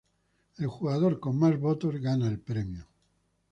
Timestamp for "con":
1.19-1.37